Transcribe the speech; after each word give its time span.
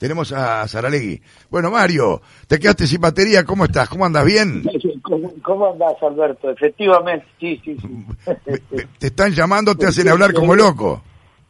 Tenemos 0.00 0.32
a 0.32 0.66
Saralegui. 0.66 1.20
Bueno, 1.50 1.70
Mario, 1.70 2.22
te 2.48 2.58
quedaste 2.58 2.86
sin 2.86 3.02
batería, 3.02 3.44
¿cómo 3.44 3.66
estás? 3.66 3.86
¿Cómo 3.86 4.06
andas? 4.06 4.24
¿Bien? 4.24 4.62
¿Cómo, 5.02 5.30
cómo 5.42 5.72
andás, 5.72 5.92
Alberto? 6.00 6.48
Efectivamente, 6.48 7.26
sí, 7.38 7.60
sí, 7.62 7.76
sí. 7.78 8.86
Te 8.98 9.08
están 9.08 9.32
llamando, 9.32 9.74
te 9.74 9.86
hacen 9.86 10.08
hablar 10.08 10.32
como 10.32 10.56
loco. 10.56 11.02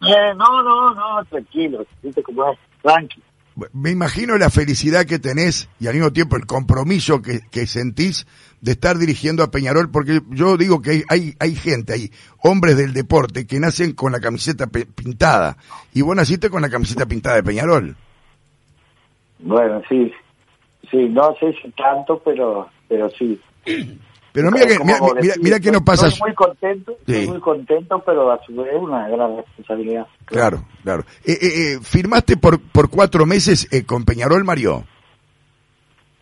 Eh, 0.03 0.35
no, 0.37 0.65
no, 0.65 0.93
no, 0.93 1.25
tranquilo, 1.27 1.87
viste 2.03 2.25
cómo 2.25 2.51
es, 2.51 2.59
tranquilo. 2.83 3.25
Me 3.73 3.91
imagino 3.91 4.37
la 4.37 4.51
felicidad 4.51 5.07
que 5.07 5.21
tenés 5.21 5.69
y 5.79 5.87
al 5.87 5.95
mismo 5.95 6.13
tiempo 6.13 6.35
el 6.35 6.47
compromiso 6.47 7.23
que, 7.23 7.43
que 7.53 7.69
sentís 7.69 8.27
de 8.61 8.73
estar 8.73 8.99
dirigiendo 8.99 9.45
a 9.45 9.53
Peñarol, 9.53 9.93
porque 9.93 10.23
yo 10.29 10.57
digo 10.57 10.83
que 10.83 10.91
hay, 10.91 11.05
hay, 11.09 11.37
hay 11.39 11.55
gente, 11.55 11.93
hay 11.93 12.11
hombres 12.39 12.77
del 12.77 12.95
deporte 12.95 13.47
que 13.47 13.61
nacen 13.61 13.93
con 13.93 14.11
la 14.11 14.19
camiseta 14.19 14.67
pintada, 14.67 15.57
y 15.95 16.03
vos 16.03 16.17
naciste 16.17 16.51
con 16.51 16.63
la 16.63 16.69
camiseta 16.69 17.07
pintada 17.07 17.37
de 17.37 17.45
Peñarol. 17.45 17.97
Bueno, 19.43 19.83
sí, 19.89 20.13
sí, 20.91 21.09
no 21.09 21.35
sé 21.41 21.53
si 21.63 21.71
tanto, 21.73 22.19
pero, 22.25 22.69
pero 22.89 23.09
sí. 23.11 23.41
Pero 24.33 24.51
mira 24.53 24.67
que, 24.67 24.79
mira, 24.85 24.99
mira, 25.21 25.35
mira 25.43 25.61
que 25.61 25.71
no 25.73 25.79
estoy- 25.79 25.85
pasa... 25.85 26.07
Estoy 26.09 26.29
muy 26.29 26.35
contento, 26.37 26.93
Sí. 27.07 27.13
estoy 27.13 27.29
muy 27.29 27.41
contento, 27.41 27.99
pero 28.07 28.31
a 28.31 28.41
su 28.45 28.55
vez 28.55 28.73
una 28.79 29.09
gran 29.09 29.37
responsabilidad. 29.39 30.07
Claro, 30.25 30.65
claro. 30.85 31.05
Eh, 31.25 31.33
eh, 31.33 31.47
eh, 31.75 31.79
¿Firmaste 31.83 32.37
por, 32.37 32.61
por 32.61 32.91
cuatro 32.91 33.27
meses 33.27 33.67
eh, 33.73 33.85
con 33.85 34.05
Peñarol, 34.05 34.45
Mario? 34.45 34.85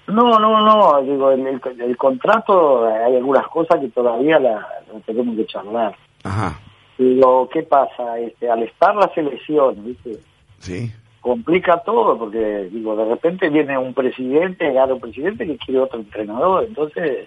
No, 0.06 0.38
no, 0.38 0.64
no, 0.64 1.02
digo, 1.02 1.30
el, 1.32 1.46
el, 1.46 1.60
el 1.82 1.96
contrato, 1.98 2.86
hay 2.86 3.16
algunas 3.16 3.46
cosas 3.48 3.78
que 3.78 3.88
todavía 3.88 4.38
la, 4.38 4.52
la 4.92 5.00
tenemos 5.04 5.36
que 5.36 5.46
charlar. 5.46 5.94
Ajá, 6.24 6.58
Digo, 6.96 7.48
¿qué 7.52 7.62
pasa? 7.62 8.18
Este, 8.18 8.50
al 8.50 8.62
estar 8.62 8.94
la 8.96 9.08
selección, 9.14 9.84
¿viste? 9.84 10.18
sí. 10.60 10.90
Complica 11.20 11.82
todo 11.84 12.18
porque 12.18 12.68
digo 12.72 12.96
de 12.96 13.04
repente 13.04 13.48
viene 13.50 13.76
un 13.76 13.92
presidente 13.94 14.72
gana 14.72 14.94
un 14.94 15.00
presidente 15.00 15.46
que 15.46 15.58
quiere 15.58 15.80
otro 15.80 15.98
entrenador 15.98 16.64
entonces 16.64 17.26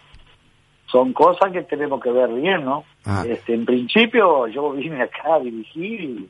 son 0.85 1.13
cosas 1.13 1.51
que 1.51 1.61
tenemos 1.63 2.01
que 2.01 2.11
ver 2.11 2.29
bien 2.33 2.63
no 2.65 2.83
Ah. 3.05 3.23
este 3.27 3.53
en 3.55 3.65
principio 3.65 4.47
yo 4.47 4.71
vine 4.73 5.01
acá 5.01 5.35
a 5.35 5.39
dirigir 5.39 6.01
y, 6.01 6.29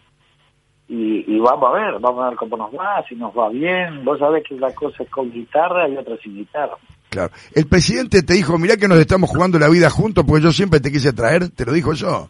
y, 0.88 1.26
y 1.36 1.40
vamos 1.40 1.70
a 1.70 1.74
ver 1.74 2.00
vamos 2.00 2.24
a 2.24 2.30
ver 2.30 2.38
cómo 2.38 2.56
nos 2.58 2.72
va 2.72 3.04
si 3.10 3.16
nos 3.16 3.38
va 3.38 3.50
bien 3.50 4.06
vos 4.06 4.20
sabés 4.20 4.44
que 4.48 4.56
la 4.56 4.74
cosa 4.74 5.04
es 5.04 5.10
con 5.10 5.30
guitarra 5.32 5.90
y 5.90 5.98
otra 5.98 6.16
sin 6.18 6.36
guitarra 6.36 6.78
Claro. 7.10 7.34
El 7.54 7.68
presidente 7.68 8.24
te 8.24 8.36
dijo, 8.36 8.58
mirá 8.58 8.78
que 8.78 8.88
nos 8.88 8.98
estamos 8.98 9.30
jugando 9.30 9.60
la 9.60 9.68
vida 9.68 9.90
juntos 9.90 10.24
porque 10.26 10.44
yo 10.46 10.52
siempre 10.54 10.80
te 10.80 10.94
quise 10.94 11.12
traer, 11.12 11.50
te 11.50 11.66
lo 11.66 11.74
dijo 11.74 11.92
yo. 11.92 12.30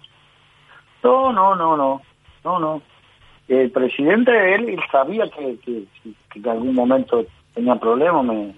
no 1.03 1.31
no 1.31 1.55
no 1.55 1.77
no 1.77 2.01
no 2.43 2.59
no 2.59 2.81
el 3.59 3.71
presidente 3.71 4.31
él, 4.55 4.69
él 4.69 4.79
sabía 4.91 5.25
que, 5.29 5.57
que, 5.65 5.83
que 6.03 6.39
en 6.39 6.47
algún 6.47 6.75
momento 6.75 7.25
tenía 7.53 7.75
problemas 7.75 8.25
me 8.25 8.53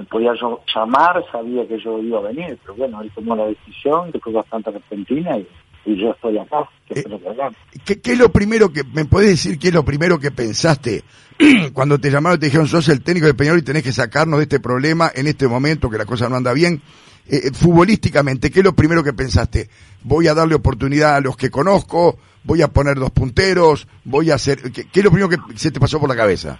me 0.00 0.06
podía 0.06 0.32
yo 0.40 0.60
llamar, 0.74 1.22
sabía 1.30 1.66
que 1.68 1.78
yo 1.78 1.98
iba 1.98 2.18
a 2.18 2.22
venir, 2.22 2.58
pero 2.62 2.74
bueno, 2.74 3.02
él 3.02 3.10
tomó 3.14 3.36
la 3.36 3.46
decisión, 3.46 4.10
que 4.10 4.18
fue 4.18 4.32
bastante 4.32 4.70
repentina 4.70 5.36
y, 5.36 5.46
y 5.84 6.00
yo 6.00 6.12
estoy 6.12 6.38
acá, 6.38 6.68
que 6.86 7.00
Eh. 7.00 7.50
¿Qué, 7.84 8.00
qué 8.00 8.12
es 8.12 8.18
lo 8.18 8.30
primero 8.30 8.72
que, 8.72 8.82
me 8.84 9.04
podés 9.04 9.30
decir 9.30 9.58
qué 9.58 9.68
es 9.68 9.74
lo 9.74 9.84
primero 9.84 10.18
que 10.18 10.30
pensaste 10.30 11.04
cuando 11.74 11.98
te 11.98 12.10
llamaron 12.10 12.36
y 12.36 12.40
te 12.40 12.46
dijeron, 12.46 12.66
sos 12.66 12.88
el 12.88 13.02
técnico 13.02 13.26
de 13.26 13.34
Peñarol 13.34 13.58
y 13.58 13.62
tenés 13.62 13.82
que 13.82 13.92
sacarnos 13.92 14.38
de 14.38 14.44
este 14.44 14.60
problema 14.60 15.10
en 15.14 15.26
este 15.26 15.46
momento 15.46 15.90
que 15.90 15.98
la 15.98 16.06
cosa 16.06 16.28
no 16.28 16.36
anda 16.36 16.52
bien? 16.52 16.80
Eh, 17.28 17.40
eh, 17.44 17.50
futbolísticamente, 17.52 18.50
¿qué 18.50 18.60
es 18.60 18.64
lo 18.64 18.74
primero 18.74 19.04
que 19.04 19.12
pensaste? 19.12 19.68
Voy 20.02 20.28
a 20.28 20.34
darle 20.34 20.54
oportunidad 20.54 21.16
a 21.16 21.20
los 21.20 21.36
que 21.36 21.50
conozco, 21.50 22.18
voy 22.44 22.62
a 22.62 22.68
poner 22.68 22.96
dos 22.96 23.10
punteros, 23.10 23.86
voy 24.04 24.30
a 24.30 24.34
hacer... 24.34 24.72
¿Qué, 24.72 24.86
es 24.92 25.04
lo 25.04 25.10
primero 25.10 25.28
que 25.28 25.58
se 25.58 25.70
te 25.70 25.80
pasó 25.80 26.00
por 26.00 26.08
la 26.08 26.16
cabeza? 26.16 26.58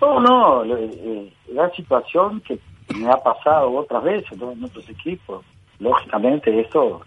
No, 0.00 0.20
no, 0.20 0.64
la 0.64 1.70
situación 1.70 2.40
que 2.40 2.58
me 2.94 3.10
ha 3.10 3.16
pasado 3.16 3.72
otras 3.72 4.02
veces 4.02 4.32
en 4.32 4.64
otros 4.64 4.88
equipos. 4.88 5.44
Lógicamente 5.78 6.60
eso, 6.60 7.02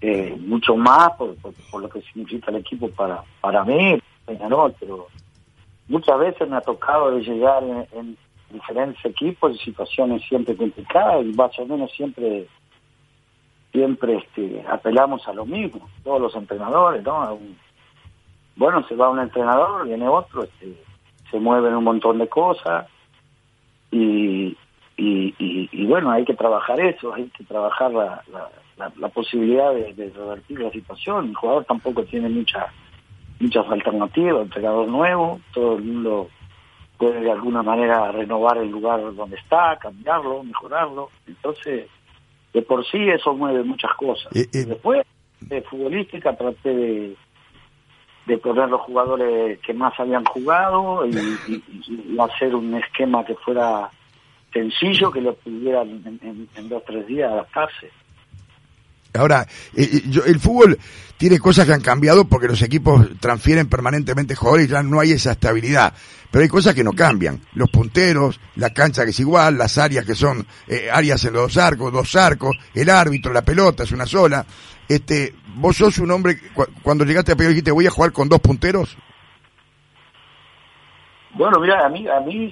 eh, 0.00 0.36
mucho 0.38 0.76
más 0.76 1.12
por, 1.12 1.34
por, 1.36 1.52
por 1.70 1.82
lo 1.82 1.88
que 1.88 2.00
significa 2.02 2.50
el 2.50 2.58
equipo 2.58 2.88
para 2.90 3.22
para 3.40 3.64
mí, 3.64 3.98
Peñarol, 4.24 4.74
pero 4.78 5.06
muchas 5.88 6.18
veces 6.18 6.48
me 6.48 6.56
ha 6.56 6.60
tocado 6.60 7.12
de 7.12 7.22
llegar 7.22 7.62
en, 7.62 7.86
en 7.92 8.18
diferentes 8.50 9.04
equipos 9.04 9.52
en 9.52 9.58
situaciones 9.58 10.22
siempre 10.28 10.56
complicadas 10.56 11.24
y 11.24 11.32
más 11.32 11.58
o 11.58 11.66
menos 11.66 11.90
siempre 11.92 12.46
siempre 13.76 14.16
este, 14.16 14.64
apelamos 14.66 15.28
a 15.28 15.34
lo 15.34 15.44
mismo, 15.44 15.86
todos 16.02 16.18
los 16.18 16.34
entrenadores, 16.34 17.04
¿no? 17.04 17.38
Bueno, 18.56 18.82
se 18.88 18.96
va 18.96 19.10
un 19.10 19.18
entrenador, 19.18 19.86
viene 19.86 20.08
otro, 20.08 20.44
este, 20.44 20.82
se 21.30 21.38
mueven 21.38 21.74
un 21.74 21.84
montón 21.84 22.16
de 22.16 22.26
cosas 22.26 22.86
y, 23.90 24.56
y, 24.96 25.34
y, 25.38 25.86
bueno, 25.86 26.10
hay 26.10 26.24
que 26.24 26.32
trabajar 26.32 26.80
eso, 26.80 27.12
hay 27.12 27.28
que 27.36 27.44
trabajar 27.44 27.92
la, 27.92 29.08
posibilidad 29.10 29.74
de, 29.74 29.92
de 29.92 30.10
revertir 30.10 30.60
la 30.60 30.70
situación. 30.70 31.28
El 31.28 31.34
jugador 31.34 31.66
tampoco 31.66 32.02
tiene 32.04 32.30
muchas 32.30 32.64
muchas 33.38 33.70
alternativas, 33.70 34.44
entrenador 34.44 34.88
nuevo, 34.88 35.38
todo 35.52 35.76
el 35.76 35.84
mundo 35.84 36.28
puede 36.96 37.20
de 37.20 37.30
alguna 37.30 37.62
manera 37.62 38.10
renovar 38.10 38.56
el 38.56 38.70
lugar 38.70 39.14
donde 39.14 39.36
está, 39.36 39.76
cambiarlo, 39.78 40.42
mejorarlo. 40.42 41.10
Entonces, 41.26 41.90
de 42.56 42.62
por 42.62 42.86
sí 42.86 42.96
eso 43.10 43.34
mueve 43.34 43.62
muchas 43.64 43.92
cosas. 43.98 44.34
Eh, 44.34 44.46
eh. 44.50 44.64
Después, 44.64 45.02
de 45.42 45.60
futbolística, 45.60 46.34
traté 46.34 46.74
de, 46.74 47.14
de 48.24 48.38
poner 48.38 48.70
los 48.70 48.80
jugadores 48.80 49.58
que 49.60 49.74
más 49.74 49.92
habían 50.00 50.24
jugado 50.24 51.04
y, 51.04 51.18
y- 51.46 51.62
y 51.86 52.18
hacer 52.18 52.54
un 52.54 52.74
esquema 52.74 53.26
que 53.26 53.34
fuera 53.34 53.90
sencillo, 54.54 55.10
que 55.10 55.20
lo 55.20 55.34
pudieran 55.34 55.90
en, 56.06 56.18
en- 56.22 56.48
en 56.56 56.68
dos 56.70 56.80
o 56.80 56.84
tres 56.86 57.06
días 57.06 57.30
adaptarse. 57.30 57.90
Ahora, 59.16 59.46
eh, 59.74 59.88
eh, 59.92 60.20
el 60.26 60.40
fútbol 60.40 60.78
tiene 61.16 61.38
cosas 61.38 61.66
que 61.66 61.72
han 61.72 61.80
cambiado 61.80 62.26
porque 62.26 62.48
los 62.48 62.60
equipos 62.62 63.06
transfieren 63.20 63.68
permanentemente 63.68 64.34
jugadores 64.34 64.66
y 64.66 64.70
ya 64.70 64.82
no 64.82 65.00
hay 65.00 65.12
esa 65.12 65.32
estabilidad. 65.32 65.94
Pero 66.30 66.42
hay 66.42 66.48
cosas 66.48 66.74
que 66.74 66.84
no 66.84 66.92
cambian. 66.92 67.40
Los 67.54 67.70
punteros, 67.70 68.38
la 68.56 68.70
cancha 68.70 69.04
que 69.04 69.10
es 69.10 69.20
igual, 69.20 69.56
las 69.56 69.78
áreas 69.78 70.04
que 70.04 70.14
son 70.14 70.46
eh, 70.68 70.88
áreas 70.92 71.24
en 71.24 71.32
los 71.32 71.42
dos 71.42 71.56
arcos, 71.56 71.92
dos 71.92 72.14
arcos, 72.16 72.56
el 72.74 72.90
árbitro, 72.90 73.32
la 73.32 73.42
pelota 73.42 73.84
es 73.84 73.92
una 73.92 74.06
sola. 74.06 74.44
Este, 74.88 75.34
vos 75.56 75.76
sos 75.76 75.98
un 75.98 76.10
hombre, 76.10 76.38
cuando 76.82 77.04
llegaste 77.04 77.32
a 77.32 77.36
Peñarol 77.36 77.54
dijiste 77.54 77.72
voy 77.72 77.86
a 77.86 77.90
jugar 77.90 78.12
con 78.12 78.28
dos 78.28 78.40
punteros. 78.40 78.96
Bueno, 81.36 81.60
mira, 81.60 81.84
a 81.84 81.88
mí, 81.90 82.06
a 82.08 82.20
mí 82.20 82.50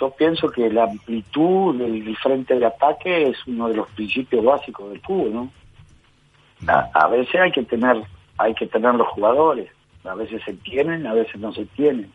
yo 0.00 0.10
pienso 0.10 0.48
que 0.48 0.70
la 0.70 0.84
amplitud 0.84 1.76
del, 1.76 2.04
del 2.04 2.16
frente 2.16 2.58
de 2.58 2.64
ataque 2.64 3.28
es 3.28 3.36
uno 3.46 3.68
de 3.68 3.76
los 3.76 3.88
principios 3.90 4.42
básicos 4.42 4.90
del 4.90 5.00
fútbol, 5.00 5.34
¿no? 5.34 5.50
A, 6.66 6.88
a 6.94 7.08
veces 7.08 7.34
hay 7.40 7.52
que 7.52 7.62
tener, 7.64 8.02
hay 8.38 8.54
que 8.54 8.66
tener 8.66 8.94
los 8.94 9.08
jugadores, 9.08 9.70
a 10.04 10.14
veces 10.14 10.42
se 10.44 10.54
tienen, 10.54 11.06
a 11.06 11.14
veces 11.14 11.38
no 11.40 11.52
se 11.52 11.64
tienen. 11.66 12.10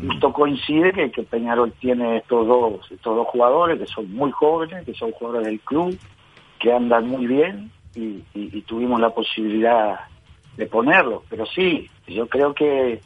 Justo 0.00 0.32
coincide 0.32 0.92
que, 0.92 1.10
que 1.10 1.22
Peñarol 1.22 1.72
tiene 1.72 2.18
estos 2.18 2.46
dos, 2.46 2.80
estos 2.90 3.16
dos 3.16 3.26
jugadores 3.28 3.78
que 3.78 3.86
son 3.86 4.12
muy 4.12 4.30
jóvenes, 4.30 4.84
que 4.84 4.94
son 4.94 5.10
jugadores 5.12 5.46
del 5.46 5.60
club, 5.60 5.98
que 6.58 6.72
andan 6.72 7.08
muy 7.08 7.26
bien 7.26 7.70
y, 7.94 8.00
y- 8.34 8.50
y 8.52 8.62
tuvimos 8.62 9.00
la 9.00 9.10
posibilidad 9.10 10.00
de 10.56 10.66
ponerlos. 10.66 11.22
Pero 11.30 11.46
sí, 11.46 11.88
yo 12.06 12.26
creo 12.28 12.52
que 12.54 13.00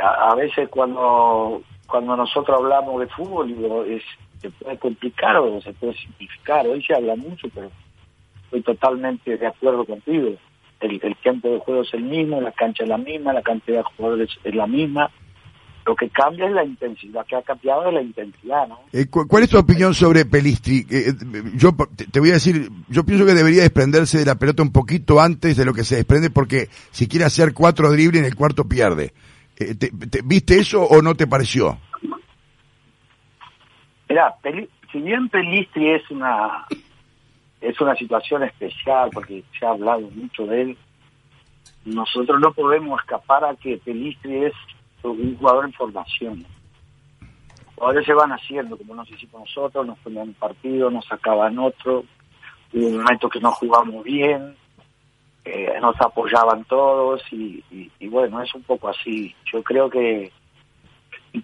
a, 0.00 0.30
a 0.30 0.34
veces 0.36 0.68
cuando 0.68 1.62
cuando 1.88 2.16
nosotros 2.16 2.58
hablamos 2.60 3.00
de 3.00 3.06
fútbol 3.08 3.48
digo, 3.48 3.84
es, 3.84 4.02
se 4.40 4.50
puede 4.50 4.78
complicar 4.78 5.36
o 5.36 5.60
se 5.60 5.72
puede 5.74 5.94
simplificar. 5.94 6.66
Hoy 6.66 6.82
se 6.82 6.94
habla 6.94 7.14
mucho, 7.16 7.48
pero 7.54 7.70
estoy 8.44 8.62
totalmente 8.62 9.36
de 9.36 9.46
acuerdo 9.46 9.84
contigo. 9.84 10.30
El, 10.80 11.00
el 11.02 11.16
tiempo 11.16 11.48
de 11.48 11.58
juego 11.60 11.82
es 11.82 11.94
el 11.94 12.02
mismo, 12.02 12.40
la 12.40 12.52
cancha 12.52 12.82
es 12.82 12.88
la 12.88 12.98
misma, 12.98 13.32
la 13.32 13.42
cantidad 13.42 13.78
de 13.78 13.84
jugadores 13.96 14.28
es 14.44 14.54
la 14.54 14.66
misma. 14.66 15.10
Lo 15.86 15.94
que 15.96 16.08
cambia 16.08 16.46
es 16.46 16.52
la 16.52 16.64
intensidad, 16.64 17.26
que 17.26 17.36
ha 17.36 17.42
cambiado 17.42 17.86
es 17.88 17.92
la 17.94 18.00
intensidad, 18.00 18.66
¿no? 18.68 18.80
Eh, 18.92 19.06
cu- 19.06 19.26
¿Cuál 19.28 19.42
es 19.42 19.50
tu 19.50 19.58
opinión 19.58 19.92
sobre 19.92 20.24
Pelistri? 20.24 20.78
Eh, 20.90 21.08
eh, 21.10 21.14
yo 21.56 21.72
te 22.10 22.20
voy 22.20 22.30
a 22.30 22.34
decir, 22.34 22.70
yo 22.88 23.04
pienso 23.04 23.26
que 23.26 23.34
debería 23.34 23.60
desprenderse 23.62 24.18
de 24.18 24.24
la 24.24 24.36
pelota 24.36 24.62
un 24.62 24.72
poquito 24.72 25.20
antes 25.20 25.58
de 25.58 25.64
lo 25.66 25.74
que 25.74 25.84
se 25.84 25.96
desprende 25.96 26.30
porque 26.30 26.68
si 26.90 27.06
quiere 27.06 27.26
hacer 27.26 27.52
cuatro 27.52 27.90
dribles 27.92 28.20
en 28.22 28.26
el 28.26 28.34
cuarto 28.34 28.64
pierde. 28.66 29.12
Eh, 29.58 29.74
te- 29.74 29.90
te- 29.90 30.22
¿Viste 30.24 30.58
eso 30.58 30.82
o 30.82 31.02
no 31.02 31.14
te 31.14 31.26
pareció? 31.26 31.78
Mira, 34.08 34.34
Peli- 34.42 34.68
si 34.92 35.00
bien 35.00 35.28
Pelistri 35.28 35.90
es 35.90 36.10
una 36.10 36.66
es 37.64 37.80
una 37.80 37.94
situación 37.96 38.42
especial 38.42 39.10
porque 39.12 39.42
se 39.58 39.66
ha 39.66 39.70
hablado 39.70 40.02
mucho 40.10 40.46
de 40.46 40.62
él, 40.62 40.78
nosotros 41.84 42.40
no 42.40 42.52
podemos 42.52 43.00
escapar 43.00 43.44
a 43.44 43.56
que 43.56 43.78
Pelistri 43.78 44.44
es 44.44 44.54
un 45.02 45.36
jugador 45.36 45.66
en 45.66 45.72
formación. 45.72 46.44
Jugadores 47.74 48.06
se 48.06 48.14
van 48.14 48.32
haciendo, 48.32 48.76
como 48.76 48.94
nos 48.94 49.10
hicimos 49.10 49.40
nosotros, 49.40 49.86
nos 49.86 49.98
ponían 49.98 50.28
un 50.28 50.34
partido, 50.34 50.90
nos 50.90 51.04
sacaban 51.06 51.58
otro, 51.58 52.04
hubo 52.72 52.86
un 52.86 52.98
momento 52.98 53.28
que 53.28 53.40
no 53.40 53.50
jugamos 53.52 54.04
bien, 54.04 54.56
eh, 55.44 55.74
nos 55.80 56.00
apoyaban 56.00 56.64
todos 56.64 57.20
y, 57.32 57.62
y, 57.98 58.08
bueno, 58.08 58.40
es 58.42 58.54
un 58.54 58.62
poco 58.62 58.88
así. 58.88 59.34
Yo 59.52 59.62
creo 59.62 59.90
que 59.90 60.32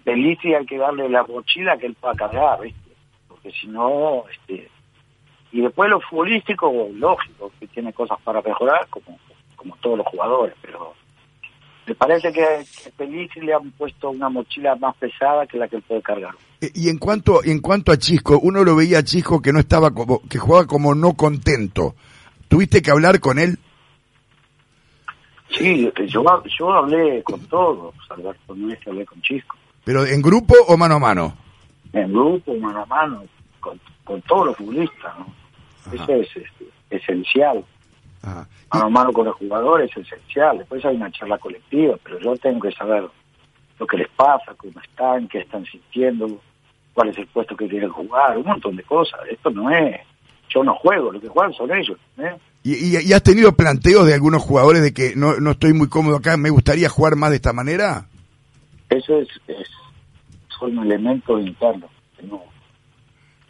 Pelistri 0.03 0.55
hay 0.55 0.65
que 0.65 0.77
darle 0.77 1.09
la 1.09 1.23
mochila 1.23 1.77
que 1.77 1.87
él 1.87 1.95
pueda 1.99 2.15
cargar, 2.15 2.61
¿viste? 2.61 2.91
porque 3.27 3.51
si 3.51 3.67
no, 3.67 4.23
este, 4.29 4.69
y 5.51 5.61
después 5.61 5.89
lo 5.89 5.99
futbolístico, 6.01 6.71
lógico, 6.93 7.51
que 7.59 7.67
tiene 7.67 7.93
cosas 7.93 8.17
para 8.23 8.41
mejorar, 8.41 8.87
como, 8.89 9.17
como 9.55 9.75
todos 9.77 9.97
los 9.97 10.07
jugadores, 10.07 10.55
pero 10.61 10.93
me 11.87 11.95
parece 11.95 12.31
que, 12.31 12.45
que 12.97 13.41
le 13.41 13.53
han 13.53 13.71
puesto 13.71 14.11
una 14.11 14.29
mochila 14.29 14.75
más 14.75 14.95
pesada 14.97 15.45
que 15.47 15.57
la 15.57 15.67
que 15.67 15.77
él 15.77 15.83
puede 15.85 16.01
cargar. 16.01 16.33
Eh, 16.61 16.71
y 16.73 16.89
en 16.89 16.97
cuanto, 16.97 17.43
en 17.43 17.59
cuanto 17.59 17.91
a 17.91 17.97
Chisco, 17.97 18.39
uno 18.39 18.63
lo 18.63 18.75
veía 18.75 18.99
a 18.99 19.03
Chisco 19.03 19.41
que 19.41 19.51
no 19.51 19.59
estaba 19.59 19.91
como, 19.91 20.21
que 20.29 20.37
jugaba 20.37 20.67
como 20.67 20.95
no 20.95 21.13
contento. 21.13 21.95
¿Tuviste 22.47 22.81
que 22.81 22.91
hablar 22.91 23.19
con 23.19 23.39
él? 23.39 23.57
Sí, 25.49 25.91
yo, 26.07 26.43
yo 26.45 26.71
hablé 26.71 27.23
con 27.23 27.41
todos, 27.47 27.93
Alberto, 28.09 28.55
no 28.55 28.71
es 28.71 28.79
que 28.79 28.89
hablé 28.89 29.05
con 29.05 29.21
Chisco. 29.21 29.57
¿Pero 29.83 30.05
en 30.05 30.21
grupo 30.21 30.53
o 30.67 30.77
mano 30.77 30.95
a 30.95 30.99
mano? 30.99 31.33
En 31.91 32.11
grupo, 32.13 32.55
mano 32.55 32.83
a 32.83 32.85
mano, 32.85 33.23
con, 33.59 33.79
con 34.05 34.21
todos 34.21 34.47
los 34.47 34.57
futbolistas, 34.57 35.19
¿no? 35.19 35.30
Eso 35.91 36.13
es 36.13 36.29
esencial. 36.89 37.63
Mano 38.23 38.85
a 38.85 38.89
mano 38.89 39.11
con 39.11 39.25
los 39.25 39.35
jugadores 39.35 39.91
es 39.95 40.05
esencial. 40.05 40.59
Después 40.59 40.83
hay 40.85 40.95
una 40.95 41.11
charla 41.11 41.37
colectiva, 41.37 41.97
pero 42.03 42.19
yo 42.19 42.35
tengo 42.37 42.59
que 42.61 42.71
saber 42.71 43.03
lo 43.79 43.87
que 43.87 43.97
les 43.97 44.09
pasa, 44.09 44.53
cómo 44.55 44.79
están, 44.79 45.27
qué 45.27 45.39
están 45.39 45.65
sintiendo, 45.65 46.39
cuál 46.93 47.09
es 47.09 47.17
el 47.17 47.27
puesto 47.27 47.55
que 47.55 47.67
quieren 47.67 47.89
jugar, 47.89 48.37
un 48.37 48.45
montón 48.45 48.75
de 48.75 48.83
cosas. 48.83 49.19
Esto 49.29 49.49
no 49.49 49.69
es, 49.71 49.99
yo 50.49 50.63
no 50.63 50.75
juego, 50.75 51.11
lo 51.11 51.19
que 51.19 51.27
juegan 51.27 51.53
son 51.53 51.71
ellos. 51.71 51.97
¿eh? 52.19 52.35
¿Y, 52.63 53.11
has 53.11 53.23
tenido 53.23 53.53
planteos 53.53 54.05
de 54.05 54.13
algunos 54.13 54.43
jugadores 54.43 54.83
de 54.83 54.93
que 54.93 55.15
no, 55.15 55.39
no 55.39 55.51
estoy 55.51 55.73
muy 55.73 55.89
cómodo 55.89 56.17
acá, 56.17 56.37
me 56.37 56.51
gustaría 56.51 56.89
jugar 56.89 57.15
más 57.15 57.31
de 57.31 57.37
esta 57.37 57.53
manera? 57.53 58.05
Eso 58.89 59.17
es, 59.17 59.29
es 59.47 59.67
son 60.59 60.77
elementos 60.77 61.41
internos. 61.41 61.89
No, 62.23 62.43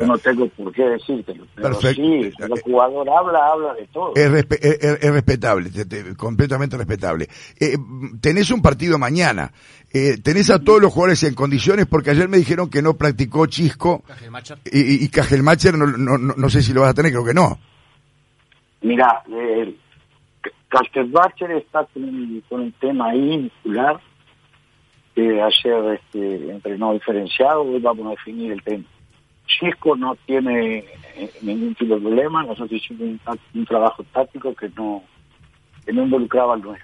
no 0.06 0.18
tengo 0.18 0.48
por 0.50 0.72
qué 0.74 0.84
decírtelo. 0.84 1.46
Pero 1.56 1.70
Perfecto. 1.70 2.02
sí, 2.02 2.32
el 2.40 2.62
jugador 2.62 3.10
habla, 3.10 3.48
habla 3.48 3.74
de 3.74 3.88
todo. 3.88 4.14
Es, 4.16 4.32
respetable, 4.32 5.70
completamente 6.18 6.78
respetable. 6.78 7.28
Eh, 7.60 7.78
tenés 8.22 8.52
un 8.52 8.62
partido 8.62 8.98
mañana. 8.98 9.52
Eh, 9.94 10.18
tenés 10.24 10.50
a 10.50 10.60
todos 10.60 10.82
los 10.82 10.94
jugadores 10.94 11.24
en 11.24 11.36
condiciones 11.36 11.86
porque 11.86 12.12
ayer 12.12 12.30
me 12.30 12.38
dijeron 12.38 12.70
que 12.70 12.82
no 12.82 12.94
practicó 12.94 13.46
Chisco 13.48 14.04
y, 14.66 15.04
y 15.04 15.10
Cajelmacher 15.10 15.78
no, 15.78 15.86
no, 15.86 16.18
no, 16.18 16.50
sé 16.50 16.62
si 16.62 16.74
lo 16.74 16.82
vas 16.82 16.92
a 16.92 16.94
tener, 16.94 17.12
creo 17.12 17.26
que 17.26 17.34
no. 17.34 17.60
Mira, 18.82 19.22
eh, 19.30 19.76
Cajelmacher 20.70 21.52
está 21.52 21.86
con, 21.94 22.42
con 22.48 22.62
un 22.62 22.72
tema 22.74 23.10
ahí 23.10 23.38
muscular 23.38 24.00
que 25.14 25.42
ayer 25.42 26.00
este, 26.00 26.52
entrenó 26.52 26.94
diferenciado, 26.94 27.64
hoy 27.64 27.80
vamos 27.80 28.08
a 28.08 28.10
definir 28.12 28.54
el 28.54 28.64
tema. 28.64 28.86
Chisco 29.60 29.96
no 29.96 30.16
tiene 30.26 30.86
eh, 31.16 31.32
ningún 31.42 31.76
tipo 31.76 31.96
de 31.96 32.02
problema, 32.02 32.44
nosotros 32.44 32.72
hicimos 32.72 33.20
un, 33.54 33.66
trabajo 33.66 34.04
táctico 34.14 34.54
que 34.56 34.70
no, 34.70 35.04
que 35.86 35.94
no 35.94 36.04
involucraba 36.04 36.56
al 36.56 36.62
9. 36.62 36.80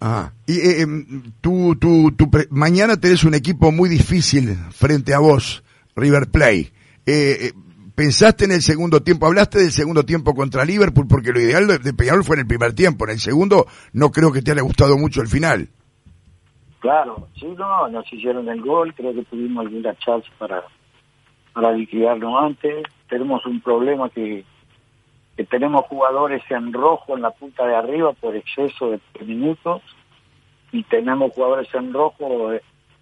Ah, 0.00 0.30
y 0.46 0.58
eh, 0.58 0.82
em, 0.82 1.32
tú, 1.40 1.76
tú, 1.80 2.12
tú 2.12 2.30
mañana 2.50 2.96
tenés 2.96 3.24
un 3.24 3.34
equipo 3.34 3.72
muy 3.72 3.88
difícil 3.88 4.54
frente 4.70 5.14
a 5.14 5.18
vos, 5.18 5.64
River 5.94 6.30
Play. 6.30 6.70
Eh, 7.06 7.52
¿Pensaste 7.96 8.44
en 8.44 8.52
el 8.52 8.60
segundo 8.60 9.02
tiempo? 9.02 9.24
Hablaste 9.24 9.58
del 9.58 9.72
segundo 9.72 10.04
tiempo 10.04 10.34
contra 10.34 10.66
Liverpool 10.66 11.06
porque 11.08 11.32
lo 11.32 11.40
ideal 11.40 11.66
de, 11.66 11.94
Peñarol 11.94 12.24
fue 12.24 12.36
en 12.36 12.40
el 12.40 12.46
primer 12.46 12.74
tiempo. 12.74 13.06
En 13.06 13.12
el 13.12 13.18
segundo 13.18 13.66
no 13.94 14.10
creo 14.10 14.30
que 14.30 14.42
te 14.42 14.52
haya 14.52 14.60
gustado 14.60 14.98
mucho 14.98 15.22
el 15.22 15.28
final. 15.28 15.70
Claro, 16.80 17.28
sí, 17.40 17.46
no, 17.56 17.88
nos 17.88 18.12
hicieron 18.12 18.50
el 18.50 18.60
gol, 18.60 18.92
creo 18.94 19.14
que 19.14 19.24
tuvimos 19.24 19.64
alguna 19.64 19.96
chance 19.96 20.28
para, 20.38 20.62
para 21.56 21.72
liquidarlo 21.72 22.38
antes. 22.38 22.82
Tenemos 23.08 23.46
un 23.46 23.62
problema 23.62 24.10
que, 24.10 24.44
que 25.38 25.44
tenemos 25.44 25.86
jugadores 25.86 26.42
en 26.50 26.70
rojo 26.70 27.16
en 27.16 27.22
la 27.22 27.30
punta 27.30 27.66
de 27.66 27.74
arriba 27.74 28.12
por 28.12 28.36
exceso 28.36 28.90
de 28.90 29.00
minutos 29.24 29.80
y 30.70 30.82
tenemos 30.82 31.32
jugadores 31.32 31.74
en 31.74 31.94
rojo 31.94 32.50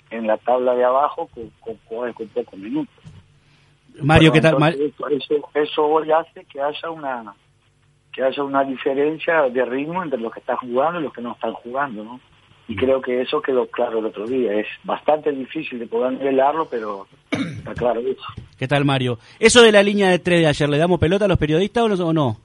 en 0.09 0.27
la 0.29 0.37
tabla 0.37 0.77
de 0.77 0.85
abajo 0.85 1.29
con, 1.35 1.51
con 1.59 1.77
jugadores 1.87 2.15
con 2.15 2.29
pocos 2.29 2.57
minutos. 2.57 2.95
Mario, 4.01 4.31
¿qué 4.31 4.41
tal? 4.41 4.57
Eso, 5.11 5.51
eso, 5.55 5.85
hoy 5.85 6.13
hace 6.13 6.45
que 6.45 6.61
haya 6.61 6.91
una 6.91 7.35
que 8.13 8.23
haya 8.23 8.45
una 8.45 8.63
diferencia 8.63 9.43
de 9.49 9.65
ritmo 9.65 10.01
entre 10.01 10.21
los 10.21 10.33
que 10.33 10.39
están 10.39 10.59
jugando 10.59 11.01
y 11.01 11.03
los 11.03 11.13
que 11.13 11.23
no 11.23 11.33
están 11.33 11.55
jugando, 11.55 12.05
¿no? 12.05 12.21
Y 12.67 12.77
creo 12.77 13.03
que 13.03 13.21
eso 13.21 13.43
quedó 13.43 13.67
claro 13.67 13.99
el 13.99 14.07
otro 14.07 14.27
día. 14.27 14.55
Es 14.55 14.67
bastante 14.85 15.31
difícil 15.33 15.79
de 15.79 15.87
poder 15.87 16.13
nivelarlo, 16.15 16.67
pero 16.71 17.07
está 17.31 17.75
claro 17.75 18.01
eso. 18.01 18.23
¿Qué 18.59 18.67
tal, 18.67 18.85
Mario? 18.85 19.19
Eso 19.39 19.63
de 19.63 19.73
la 19.73 19.83
línea 19.83 20.09
de 20.09 20.19
tres 20.19 20.41
de 20.41 20.47
ayer, 20.47 20.69
¿le 20.69 20.79
damos 20.79 20.99
pelota 20.99 21.27
a 21.27 21.29
los 21.29 21.39
periodistas 21.39 22.01
o 22.01 22.13
no? 22.13 22.39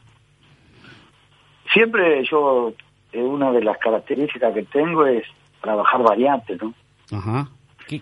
Siempre 1.72 2.26
yo, 2.30 2.74
eh, 3.14 3.22
una 3.22 3.52
de 3.52 3.64
las 3.64 3.78
características 3.78 4.54
que 4.54 4.64
tengo 4.64 5.06
es 5.06 5.24
trabajar 5.62 6.02
variantes, 6.02 6.62
¿no? 6.62 6.74
Ajá. 7.12 7.50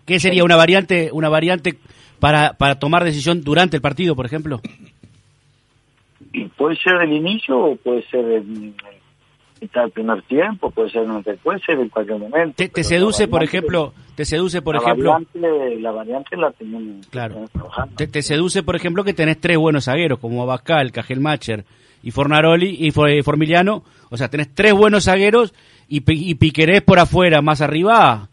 ¿Qué, 0.06 0.19
sería 0.19 0.44
una 0.44 0.58
variante 0.58 1.10
una 1.14 1.30
variante 1.30 1.78
para, 2.19 2.54
para 2.54 2.78
tomar 2.78 3.06
decisión 3.06 3.42
durante 3.42 3.78
el 3.78 3.81
partido, 3.81 4.16
por 4.16 4.25
ejemplo? 4.25 4.60
Y 6.34 6.46
puede 6.46 6.75
ser 6.75 6.98
del 6.98 7.14
inicio 7.14 7.58
o 7.58 7.75
puede 7.78 8.04
ser 8.10 8.25
del, 8.25 8.74
está 9.62 9.83
el 9.83 9.92
primer 9.92 10.21
tiempo, 10.24 10.71
puede 10.71 10.89
ser 10.89 11.06
puede 11.44 11.59
ser 11.59 11.80
en 11.80 11.89
cualquier 11.89 12.19
momento. 12.19 12.56
¿Te, 12.56 12.83
seduce, 12.83 13.27
por 13.27 13.44
ejemplo, 13.44 13.94
te 14.15 14.25
seduce, 14.25 14.62
por 14.62 14.75
ejemplo... 14.75 15.12
Variante, 15.12 15.80
la 15.80 15.92
variante 15.92 16.38
la 16.38 16.51
tenemos, 16.51 17.07
claro. 17.07 17.45
Te, 17.95 18.21
seduce, 18.21 18.63
por 18.63 18.75
ejemplo, 18.75 19.04
que 19.04 19.13
tenés 19.13 19.39
tres 19.39 19.57
buenos 19.57 19.86
zagueros, 19.86 20.19
como 20.19 20.44
Abascal, 20.44 20.92
Cajelmacher 20.92 21.65
y 22.04 22.12
Fornaroli 22.12 22.77
y 22.80 22.92
Formiliano, 22.92 23.83
o 24.09 24.18
sea, 24.18 24.30
tenés 24.30 24.54
tres 24.54 24.74
buenos 24.74 25.06
zagueros 25.06 25.54
y, 25.88 26.04
y 26.07 26.36
Piquerés 26.36 26.81
por 26.81 27.00
afuera, 27.00 27.42
más 27.42 27.62
arriba... 27.62 28.30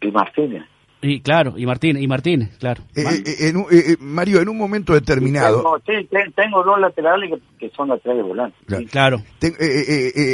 Y 0.00 0.10
Martínez. 0.10 0.71
Y 1.04 1.20
claro, 1.20 1.54
y 1.56 1.66
Martín, 1.66 2.00
y 2.00 2.06
Martín, 2.06 2.48
claro. 2.60 2.84
Eh, 2.94 3.02
eh, 3.26 3.52
eh, 3.72 3.96
Mario, 3.98 4.40
en 4.40 4.48
un 4.48 4.56
momento 4.56 4.94
determinado. 4.94 5.80
Tengo, 5.84 6.00
sí, 6.00 6.08
tengo 6.36 6.62
dos 6.62 6.78
laterales 6.78 7.40
que, 7.58 7.70
son 7.70 7.88
laterales 7.88 8.24
volantes. 8.24 8.88
Claro. 8.88 9.20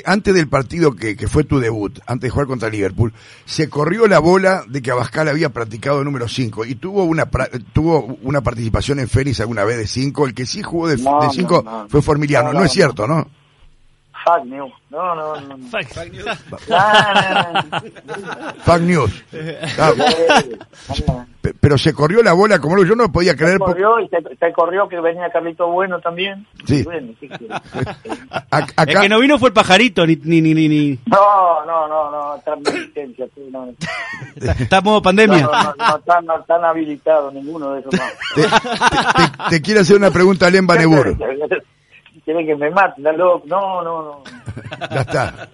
antes 0.05 0.35
del 0.35 0.49
partido 0.49 0.95
que, 0.95 1.17
que, 1.17 1.27
fue 1.27 1.45
tu 1.45 1.59
debut, 1.59 1.99
antes 2.07 2.29
de 2.29 2.31
jugar 2.31 2.49
contra 2.49 2.69
Liverpool, 2.69 3.15
se 3.47 3.71
corrió 3.71 4.07
la 4.09 4.19
bola 4.19 4.65
de 4.69 4.83
que 4.83 4.91
Abascal 4.91 5.29
había 5.29 5.49
practicado 5.49 6.05
número 6.05 6.29
5 6.29 6.67
y 6.67 6.75
tuvo 6.75 7.05
una 7.05 7.31
tuvo 7.73 8.19
una 8.23 8.43
participación 8.43 8.99
en 8.99 9.09
Fénix 9.09 9.41
alguna 9.41 9.65
vez 9.65 9.79
de 9.79 9.87
5. 9.87 10.27
El 10.27 10.35
que 10.35 10.45
sí 10.45 10.63
jugó 10.63 10.89
de 10.89 10.99
5 10.99 11.87
fue 11.89 12.03
Formiliano. 12.03 12.53
No, 12.53 12.63
es 12.63 12.73
cierto, 12.73 13.07
¿no? 13.07 13.27
Fake 14.29 14.45
news. 14.45 14.73
No, 14.91 15.15
no, 15.15 15.41
no. 15.41 15.59
Fake, 15.69 16.13
news. 16.13 16.27
Fake 18.63 18.83
news. 18.83 19.25
Pero 21.61 21.79
se 21.79 21.95
corrió 21.95 22.23
la 22.23 22.35
bola 22.35 22.59
como 22.59 22.85
yo 22.85 22.95
no 22.95 23.11
podía 23.11 23.35
creer. 23.35 23.55
Se 23.55 23.59
corrió 23.59 24.01
y 24.01 24.09
se, 24.09 24.53
corrió 24.53 24.87
que 24.87 25.01
venía 25.01 25.31
Carlito 25.31 25.69
Bueno 25.69 25.99
también. 26.01 26.47
Sí. 26.67 26.85
acá... 28.51 28.83
El 28.87 29.01
que 29.01 29.09
no 29.09 29.19
vino 29.21 29.39
fue 29.39 29.49
el 29.49 29.55
pajarito, 29.55 30.07
ni... 30.07 30.17
ni, 30.17 30.43
ni, 30.43 30.69
ni... 30.69 30.99
No, 31.07 31.65
no, 31.65 31.89
no, 31.89 32.11
no, 32.11 32.43
transmitencia. 32.45 33.27
Sí, 33.35 33.49
no. 33.51 33.73
Está, 34.37 34.83
modo 34.83 35.01
pandemia. 35.01 35.41
No, 35.41 35.51
no, 35.51 35.75
no, 35.75 35.97
están, 35.97 36.27
no 36.27 36.39
están 36.39 36.65
habilitados 36.65 37.33
ninguno 37.33 37.73
de 37.73 37.81
esos. 37.81 37.95
No. 37.95 38.01
Te, 38.35 38.43
te, 38.43 39.51
te, 39.51 39.63
quiero 39.63 39.81
hacer 39.81 39.97
una 39.97 40.11
pregunta 40.11 40.47
a 40.47 40.51
Lemba 40.51 40.77
Nebur 40.79 41.17
quieren 42.29 42.47
que 42.47 42.57
me 42.57 42.71
maten, 42.71 43.05
no, 43.17 43.41
no, 43.47 43.83
no. 43.83 44.23
ya 44.91 45.01
está. 45.01 45.49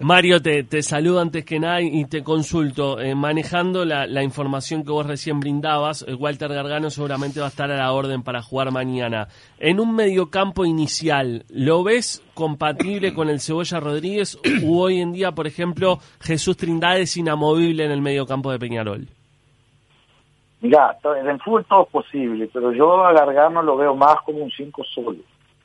Mario, 0.00 0.42
te, 0.42 0.64
te 0.64 0.82
saludo 0.82 1.18
antes 1.18 1.46
que 1.46 1.58
nada 1.58 1.80
y 1.80 2.04
te 2.04 2.22
consulto. 2.22 3.00
Eh, 3.00 3.14
manejando 3.14 3.86
la, 3.86 4.06
la, 4.06 4.22
información 4.22 4.84
que 4.84 4.92
vos 4.92 5.06
recién 5.06 5.40
brindabas, 5.40 6.04
eh, 6.06 6.12
Walter 6.14 6.52
Gargano 6.52 6.90
seguramente 6.90 7.40
va 7.40 7.46
a 7.46 7.48
estar 7.48 7.70
a 7.70 7.76
la 7.78 7.92
orden 7.92 8.22
para 8.22 8.42
jugar 8.42 8.70
mañana. 8.70 9.28
En 9.58 9.80
un 9.80 9.96
mediocampo 9.96 10.66
inicial, 10.66 11.44
¿lo 11.48 11.84
ves 11.84 12.22
compatible 12.34 13.14
con 13.14 13.30
el 13.30 13.40
Cebolla 13.40 13.80
Rodríguez 13.80 14.38
o 14.66 14.78
hoy 14.78 15.00
en 15.00 15.12
día, 15.12 15.32
por 15.32 15.46
ejemplo, 15.46 16.00
Jesús 16.20 16.58
Trindade 16.58 17.02
es 17.02 17.16
inamovible 17.16 17.86
en 17.86 17.92
el 17.92 18.02
mediocampo 18.02 18.52
de 18.52 18.58
Peñarol? 18.58 19.08
Mira, 20.60 20.98
en 21.18 21.28
el 21.28 21.40
fútbol 21.40 21.64
todo 21.64 21.84
es 21.84 21.88
posible, 21.88 22.50
pero 22.52 22.72
yo 22.72 23.06
a 23.06 23.14
Gargano 23.14 23.62
lo 23.62 23.78
veo 23.78 23.94
más 23.94 24.16
como 24.26 24.40
un 24.40 24.50
5 24.50 24.84
solo. 24.84 25.16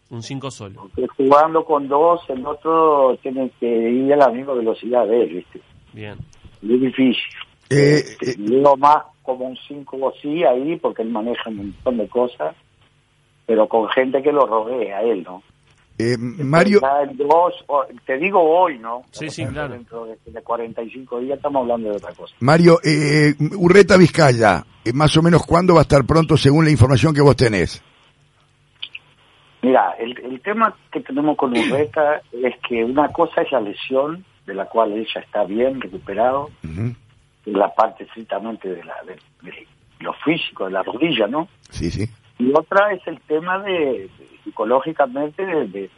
Un 0.09 0.21
5 0.21 0.51
solo. 0.51 0.89
Porque 0.95 1.07
jugando 1.17 1.65
con 1.65 1.87
dos, 1.87 2.21
el 2.29 2.45
otro 2.45 3.17
tiene 3.23 3.51
que 3.59 3.65
ir 3.67 4.13
a 4.13 4.17
la 4.17 4.29
misma 4.29 4.53
velocidad 4.53 5.07
de 5.07 5.23
él, 5.23 5.29
¿viste? 5.35 5.61
Bien. 5.93 6.15
Es 6.61 6.81
difícil. 6.81 7.15
Eh, 7.69 8.03
eh, 8.21 8.35
Digo 8.37 8.77
más 8.77 9.03
como 9.23 9.45
un 9.45 9.57
5 9.67 9.97
o 9.97 10.09
así 10.09 10.43
ahí, 10.43 10.75
porque 10.77 11.01
él 11.01 11.09
maneja 11.09 11.49
un 11.49 11.57
montón 11.57 11.97
de 11.97 12.07
cosas, 12.07 12.55
pero 13.47 13.67
con 13.67 13.87
gente 13.89 14.21
que 14.21 14.31
lo 14.31 14.45
rodea 14.45 14.97
a 14.99 15.01
él, 15.03 15.23
¿no? 15.23 15.41
Eh, 15.97 16.17
Mario, 16.19 16.81
Ya 16.81 17.01
el 17.09 17.15
dos, 17.17 17.53
o- 17.67 17.85
te 18.05 18.17
digo 18.17 18.41
hoy, 18.41 18.77
¿no? 18.77 19.03
Sí, 19.11 19.29
sí, 19.29 19.45
claro. 19.45 19.73
Dentro 19.73 20.05
de, 20.05 20.17
de 20.25 20.41
45 20.41 21.21
días 21.21 21.37
estamos 21.37 21.61
hablando 21.61 21.89
de 21.89 21.95
otra 21.95 22.13
cosa. 22.13 22.35
Mario, 22.41 22.79
eh, 22.83 23.33
Urreta 23.57 23.95
Vizcaya, 23.95 24.65
eh, 24.83 24.91
más 24.93 25.15
o 25.15 25.21
menos 25.23 25.45
cuándo 25.45 25.73
va 25.73 25.79
a 25.79 25.83
estar 25.83 26.03
pronto 26.05 26.35
según 26.35 26.65
la 26.65 26.71
información 26.71 27.13
que 27.13 27.21
vos 27.21 27.35
tenés. 27.37 27.81
Mira, 29.65 29.95
el, 29.99 30.17
el 30.19 30.39
tema 30.41 30.75
que 30.91 30.99
tenemos 31.01 31.35
con 31.37 31.57
Urreta 31.57 32.21
es 32.31 32.55
que 32.67 32.83
una 32.83 33.11
cosa 33.11 33.41
es 33.41 33.51
la 33.51 33.61
lesión, 33.61 34.23
de 34.45 34.53
la 34.53 34.65
cual 34.65 34.93
ella 34.93 35.21
está 35.21 35.43
bien 35.43 35.81
recuperado, 35.81 36.49
Ujú. 36.63 36.93
la 37.45 37.73
parte 37.73 38.03
estrictamente 38.03 38.69
de, 38.69 38.83
la, 38.83 38.95
de, 39.03 39.15
de 39.41 39.67
lo 39.99 40.13
físico, 40.13 40.65
de 40.65 40.71
la 40.71 40.83
rodilla, 40.83 41.27
¿no? 41.27 41.47
Sí, 41.71 41.89
sí. 41.89 42.05
Y 42.37 42.51
otra 42.53 42.91
es 42.93 43.05
el 43.07 43.19
tema 43.21 43.59
de, 43.59 43.71
de- 44.17 44.29
psicológicamente 44.43 45.43
de, 45.45 45.67
de- 45.67 45.81
de 45.81 45.91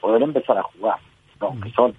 poder 0.00 0.22
empezar 0.22 0.58
a 0.58 0.62
jugar, 0.62 0.98
¿no? 1.40 1.58
Que 1.60 1.70
son, 1.70 1.94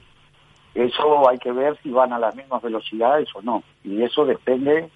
eso 0.75 1.27
hay 1.29 1.39
que 1.39 1.51
ver 1.51 1.77
si 1.81 1.89
van 1.89 2.13
a 2.13 2.19
las 2.19 2.35
mismas 2.35 2.61
velocidades 2.61 3.27
o 3.33 3.41
no. 3.41 3.63
Y 3.83 4.03
eso 4.03 4.23
depende 4.25 4.89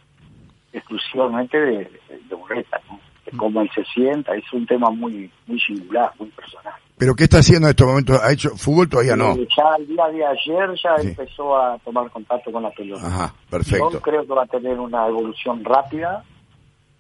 exclusivamente 0.74 1.58
de 1.60 2.36
Urreta, 2.36 2.80
¿no? 2.90 3.00
Cómo 3.38 3.62
él 3.62 3.70
se 3.74 3.84
sienta, 3.86 4.36
es 4.36 4.52
un 4.54 4.66
tema 4.66 4.90
muy 4.90 5.32
muy 5.48 5.60
singular, 5.60 6.12
muy 6.20 6.30
personal. 6.30 6.74
¿Pero 6.98 7.16
qué 7.16 7.24
está 7.24 7.38
haciendo 7.40 7.68
en 7.68 7.72
estos 7.72 7.88
momentos? 7.88 8.22
¿Ha 8.22 8.32
hecho 8.32 8.50
fútbol? 8.58 8.88
Todavía 8.90 9.16
no. 9.16 9.32
Eh, 9.34 9.48
Ya 9.58 9.76
el 9.78 9.88
día 9.88 10.08
de 10.08 10.26
ayer 10.26 10.70
ya 10.84 10.98
Sí. 11.00 11.08
empezó 11.10 11.58
a 11.58 11.78
tomar 11.80 12.10
contacto 12.12 12.52
con 12.52 12.62
la 12.64 12.70
pelota. 12.72 13.08
Ajá, 13.08 13.34
Yo 13.46 13.50
perfecto. 13.50 14.02
creo 14.02 14.22
que 14.28 14.34
va 14.34 14.44
a 14.44 14.48
tener 14.48 14.80
una 14.80 15.08
evolución 15.08 15.64
rápida 15.64 16.24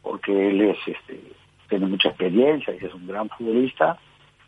porque 0.01 0.49
él 0.49 0.61
es 0.61 0.77
este 0.87 1.21
tiene 1.69 1.85
mucha 1.85 2.09
experiencia 2.09 2.73
y 2.73 2.85
es 2.85 2.93
un 2.93 3.07
gran 3.07 3.29
futbolista, 3.29 3.97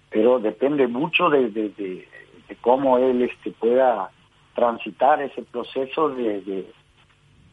pero 0.10 0.40
depende 0.40 0.88
mucho 0.88 1.30
de, 1.30 1.50
de, 1.50 1.70
de- 1.70 2.08
de 2.50 2.56
cómo 2.60 2.98
él 2.98 3.22
este 3.22 3.52
pueda 3.52 4.10
transitar 4.56 5.22
ese 5.22 5.42
proceso 5.44 6.10
de, 6.10 6.66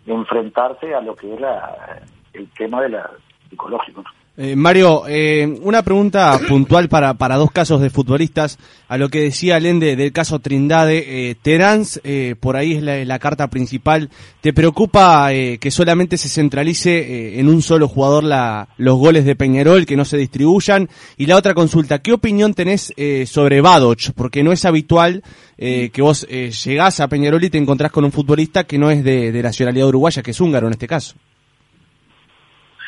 enfrentarse 0.07 0.95
a 0.95 1.01
lo 1.01 1.15
que 1.15 1.33
es 1.35 1.41
la, 1.41 2.03
el 2.33 2.49
tema 2.53 2.83
de 2.83 2.89
la 2.91 3.11
psicológico. 3.49 4.03
¿no? 4.03 4.11
Eh, 4.37 4.57
Mario, 4.57 5.03
eh, 5.09 5.47
una 5.63 5.83
pregunta 5.83 6.39
puntual 6.49 6.89
para, 6.89 7.15
para 7.15 7.37
dos 7.37 7.51
casos 7.51 7.81
de 7.83 7.91
futbolistas. 7.91 8.59
A 8.89 8.97
lo 8.97 9.09
que 9.09 9.21
decía 9.21 9.61
Lende 9.61 9.97
del 9.97 10.13
caso 10.13 10.39
Trindade, 10.39 11.31
eh, 11.31 11.35
Terans, 11.35 12.01
eh, 12.05 12.37
por 12.39 12.57
ahí 12.57 12.75
es 12.75 12.83
la, 12.83 13.19
carta 13.19 13.51
principal. 13.51 14.09
¿Te 14.41 14.53
preocupa 14.53 15.33
eh, 15.33 15.59
que 15.59 15.71
solamente 15.71 16.17
se 16.17 16.29
centralice 16.29 16.99
eh, 16.99 17.41
en 17.41 17.49
un 17.49 17.61
solo 17.61 17.87
jugador 17.87 18.25
la, 18.25 18.69
los 18.79 18.97
goles 18.99 19.25
de 19.25 19.37
Peñarol, 19.37 19.85
que 19.85 19.97
no 19.97 20.05
se 20.05 20.17
distribuyan? 20.17 20.89
Y 21.17 21.27
la 21.27 21.37
otra 21.37 21.53
consulta, 21.53 21.99
¿qué 21.99 22.13
opinión 22.13 22.55
tenés 22.55 22.95
sobre 23.27 23.61
Badoch? 23.61 24.13
Porque 24.15 24.43
no 24.43 24.53
es 24.53 24.65
habitual 24.65 25.23
que 25.59 26.01
vos 26.01 26.27
llegás 26.27 27.01
a 27.01 27.09
Peñarol 27.09 27.45
y 27.45 27.51
te 27.51 27.59
encontrás 27.59 27.93
con 27.93 28.05
un 28.05 28.13
futbolista 28.13 28.65
que 28.65 28.79
no 28.79 28.91
es 28.91 29.05
de, 29.05 29.33
de 29.33 29.43
nacionalidad 29.43 29.89
uruguaya, 29.89 30.23
que 30.23 30.31
es 30.31 30.41
húngaro 30.41 30.67
en 30.69 30.73
este 30.73 30.87
caso. 30.87 31.15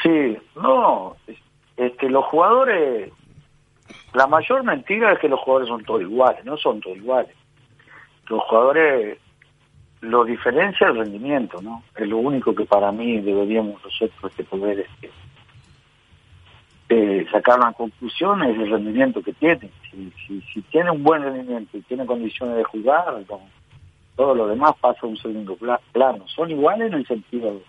Sí, 0.02 0.36
no, 0.56 1.16
es- 1.26 1.38
este, 1.76 2.08
los 2.10 2.24
jugadores, 2.26 3.10
la 4.12 4.26
mayor 4.26 4.62
mentira 4.62 5.12
es 5.12 5.18
que 5.18 5.28
los 5.28 5.40
jugadores 5.40 5.68
son 5.68 5.84
todos 5.84 6.02
iguales, 6.02 6.44
no 6.44 6.56
son 6.56 6.80
todos 6.80 6.96
iguales. 6.96 7.34
Los 8.28 8.42
jugadores 8.44 9.18
lo 10.00 10.24
diferencia 10.24 10.88
el 10.88 10.96
rendimiento, 10.98 11.62
¿no? 11.62 11.82
Es 11.96 12.08
lo 12.08 12.18
único 12.18 12.54
que 12.54 12.64
para 12.64 12.90
mí 12.92 13.20
deberíamos 13.20 13.82
nosotros 13.84 14.30
este, 14.30 14.44
poder 14.44 14.80
este, 14.80 15.10
eh, 16.88 17.26
sacar 17.30 17.58
una 17.58 17.72
conclusión 17.72 18.42
es 18.42 18.56
el 18.58 18.70
rendimiento 18.70 19.22
que 19.22 19.32
tiene. 19.32 19.70
Si, 19.90 20.12
si, 20.26 20.40
si 20.52 20.60
tiene 20.62 20.90
un 20.90 21.02
buen 21.02 21.22
rendimiento 21.22 21.76
y 21.78 21.82
tiene 21.82 22.04
condiciones 22.04 22.56
de 22.56 22.64
jugar, 22.64 23.14
todo 24.16 24.34
lo 24.34 24.46
demás 24.48 24.74
pasa 24.80 25.00
a 25.02 25.06
un 25.06 25.16
segundo 25.16 25.56
pla- 25.56 25.80
plano. 25.92 26.26
Son 26.28 26.50
iguales 26.50 26.88
en 26.88 26.94
el 26.98 27.06
sentido 27.06 27.60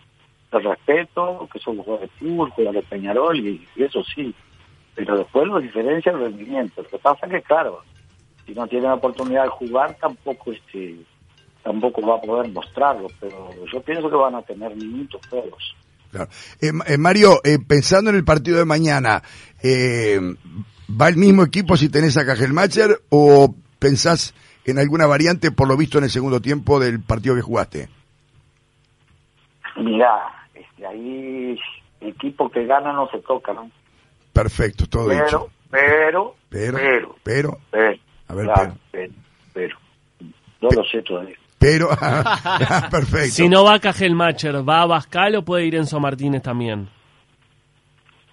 de 0.54 0.70
respeto, 0.70 1.48
que 1.52 1.60
son 1.60 1.78
jugadores 1.78 2.10
de 2.12 2.18
fútbol, 2.20 2.50
jugadores 2.52 2.84
de 2.84 2.90
Peñarol, 2.90 3.40
y, 3.40 3.68
y 3.76 3.84
eso 3.84 4.04
sí. 4.04 4.34
Pero 4.96 5.18
después 5.18 5.48
lo 5.48 5.60
diferencia 5.60 6.12
el 6.12 6.20
rendimiento. 6.20 6.82
Lo 6.84 6.90
que 6.90 7.00
pasa 7.00 7.26
es 7.26 7.32
que, 7.32 7.42
claro, 7.42 7.82
si 8.46 8.54
no 8.54 8.68
tiene 8.68 8.88
la 8.88 8.96
oportunidad 8.96 9.44
de 9.44 9.50
jugar, 9.50 9.96
tampoco 10.00 10.52
este 10.52 10.98
tampoco 11.64 12.06
va 12.06 12.18
a 12.18 12.22
poder 12.22 12.52
mostrarlo. 12.52 13.08
Pero 13.20 13.50
yo 13.72 13.82
pienso 13.82 14.10
que 14.10 14.16
van 14.16 14.36
a 14.36 14.42
tener 14.42 14.76
minutos 14.76 15.22
todos. 15.30 15.76
Claro. 16.12 16.30
Eh, 16.62 16.72
eh, 16.88 16.98
Mario, 16.98 17.40
eh, 17.44 17.58
pensando 17.66 18.12
en 18.12 18.18
el 18.18 18.24
partido 18.24 18.60
de 18.60 18.66
mañana, 18.66 19.24
eh, 19.64 20.20
¿va 20.90 21.08
el 21.08 21.18
mismo 21.18 21.44
equipo 21.44 21.76
si 21.76 21.90
tenés 21.90 22.18
a 22.18 22.26
Cajelmacher 22.26 23.02
o 23.10 23.56
pensás 23.80 24.36
en 24.66 24.78
alguna 24.78 25.08
variante 25.08 25.52
por 25.52 25.68
lo 25.68 25.76
visto 25.76 25.98
en 25.98 26.04
el 26.04 26.10
segundo 26.12 26.40
tiempo 26.40 26.80
del 26.80 27.02
partido 27.02 27.36
que 27.36 27.42
jugaste? 27.42 27.90
Mira, 29.78 30.43
este, 30.54 30.86
ahí 30.86 31.58
el 32.02 32.08
equipo 32.10 32.50
que 32.50 32.66
gana 32.66 32.94
no 32.94 33.08
se 33.10 33.20
toca, 33.20 33.54
¿no? 33.54 33.70
Perfecto, 34.34 34.86
todo 34.88 35.08
Pero, 35.08 35.26
dicho. 35.26 35.50
pero, 35.70 36.36
Pero, 36.50 36.78
pero, 36.80 37.16
pero, 37.24 37.58
pero, 37.72 37.94
A 38.28 38.36
ver, 38.36 38.46
claro, 38.46 38.74
pero, 38.92 39.14
pero, 39.54 39.78
no 40.62 40.70
lo 40.70 40.84
sé 40.86 41.02
todavía. 41.04 41.36
pero, 41.60 41.90
perfecto. 42.92 43.30
Si 43.36 43.48
no 43.50 43.64
va 43.64 43.80
Cajelmacher, 43.80 44.68
¿va 44.68 44.82
a 44.82 44.86
Bascal 44.88 45.36
o 45.36 45.44
puede 45.46 45.66
ir 45.66 45.76
Enzo 45.76 46.00
Martínez 46.00 46.42
también? 46.42 46.90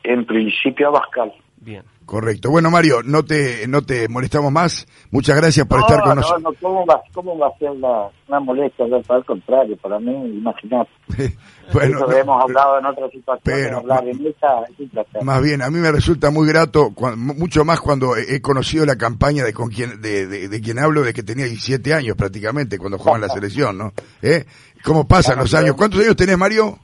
En 0.03 0.25
principio 0.25 0.89
a 0.89 0.91
Bascal. 0.93 1.33
Bien. 1.59 1.85
Correcto. 2.11 2.51
Bueno, 2.51 2.73
Mario, 2.73 3.05
no 3.05 3.25
te, 3.25 3.69
no 3.69 3.83
te 3.83 4.09
molestamos 4.09 4.51
más. 4.51 4.85
Muchas 5.13 5.37
gracias 5.37 5.65
por 5.69 5.79
estar 5.79 6.01
con 6.01 6.09
no, 6.09 6.15
nosotros. 6.17 6.43
no, 6.43 6.51
¿cómo 6.61 6.85
va, 6.85 7.01
cómo 7.15 7.39
va 7.39 7.47
a 7.47 7.59
ser 7.61 7.71
la, 7.77 8.11
una 8.27 8.41
molestia? 8.41 8.85
Al 9.09 9.25
contrario, 9.25 9.77
para 9.77 10.01
mí, 10.01 10.11
imagínate. 10.39 10.91
bueno, 11.73 11.99
Eso 11.99 12.07
no, 12.09 12.13
hemos 12.17 12.43
hablado 12.43 12.81
en 12.81 12.87
otras 12.87 13.13
situaciones, 13.13 13.43
pero- 13.69 13.79
hablar 13.79 14.09
en 14.09 14.27
esta 14.27 14.65
es 14.69 14.81
un 14.81 14.89
placer. 14.89 15.23
Más 15.23 15.41
bien, 15.41 15.63
a 15.63 15.71
mí 15.71 15.79
me 15.79 15.93
resulta 15.93 16.33
muy 16.33 16.49
grato, 16.49 16.91
cuan- 16.97 17.17
mucho 17.17 17.65
más 17.65 17.81
cuando 17.81 18.17
he 18.17 18.41
conocido 18.43 18.85
la 18.87 18.97
campaña 18.97 19.45
de 19.45 19.53
con 19.53 19.69
quien 19.69 20.01
de, 20.03 20.27
de, 20.27 20.49
de 20.49 20.61
quien 20.61 20.81
hablo, 20.81 21.03
de 21.03 21.15
que 21.15 21.23
tenía 21.23 21.45
17 21.45 21.95
años 21.95 22.17
prácticamente 22.17 22.77
cuando 22.77 22.99
jugaba 22.99 23.19
en 23.19 23.23
la 23.23 23.29
selección, 23.33 23.79
¿no? 23.79 23.93
¿Eh? 24.21 24.47
¿Cómo 24.83 25.07
pasan 25.07 25.39
los 25.39 25.55
años? 25.55 25.77
¿Cuántos 25.77 26.01
años 26.01 26.17
tenés, 26.17 26.37
Mario? 26.37 26.77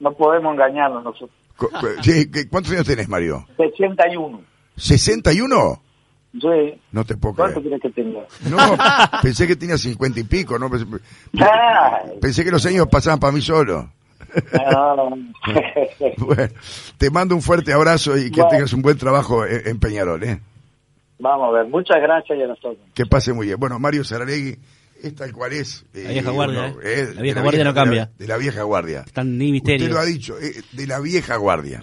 No 0.00 0.14
podemos 0.14 0.54
engañarnos 0.54 1.04
nosotros. 1.04 1.30
¿qué- 2.02 2.48
¿Cuántos 2.48 2.72
años 2.72 2.86
tenés, 2.86 3.06
Mario? 3.06 3.44
61. 3.58 4.40
¿61? 4.76 5.80
Sí. 6.32 6.80
No 6.92 7.04
te 7.04 7.16
puedo 7.16 7.34
¿Cuánto 7.34 7.60
creer. 7.60 7.78
quieres 7.80 7.94
que 7.94 8.02
tenga? 8.02 8.20
No, 8.48 9.20
pensé 9.22 9.46
que 9.46 9.54
tenía 9.56 9.76
50 9.76 10.20
y 10.20 10.24
pico, 10.24 10.58
¿no? 10.58 10.70
Pensé, 12.20 12.44
que 12.44 12.50
los 12.50 12.64
años 12.64 12.86
pasaban 12.90 13.20
para 13.20 13.32
mí 13.32 13.42
solo. 13.42 13.90
no. 14.54 15.10
Bueno, 16.18 16.48
te 16.96 17.10
mando 17.10 17.34
un 17.34 17.42
fuerte 17.42 17.72
abrazo 17.72 18.16
y 18.16 18.30
que 18.30 18.40
Bueno. 18.40 18.48
tengas 18.48 18.72
un 18.72 18.80
buen 18.82 18.96
trabajo 18.96 19.44
en, 19.44 19.66
en 19.68 19.78
Peñarol, 19.78 20.22
¿eh? 20.24 20.40
Vamos 21.18 21.48
a 21.50 21.58
ver, 21.58 21.66
muchas 21.68 21.98
gracias 22.00 22.38
y 22.38 22.42
a 22.42 22.46
nosotros. 22.46 22.78
Que 22.94 23.04
pase 23.06 23.32
muy 23.32 23.46
bien. 23.46 23.60
Bueno, 23.60 23.78
Mario 23.78 24.02
Saralegui 24.02 24.56
es 25.02 25.14
tal 25.14 25.32
cual 25.32 25.52
es. 25.52 25.84
La 25.92 26.10
vieja 26.10 26.30
guardia, 26.30 26.72
uno, 26.72 26.80
¿eh? 26.82 27.06
de 27.06 27.14
La 27.14 27.22
vieja 27.22 27.42
guardia 27.42 27.64
no 27.64 27.74
cambia. 27.74 28.04
De 28.06 28.10
la, 28.10 28.16
de 28.18 28.26
la 28.28 28.36
vieja 28.38 28.62
guardia. 28.62 29.02
Están 29.06 29.36
ni 29.38 29.52
misterios. 29.52 29.82
Usted 29.82 29.94
lo 29.94 30.00
ha 30.00 30.04
dicho, 30.04 30.38
eh, 30.40 30.54
de 30.72 30.86
la 30.86 30.98
vieja 31.00 31.36
guardia. 31.36 31.80